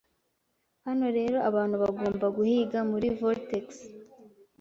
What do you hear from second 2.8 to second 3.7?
muri vortex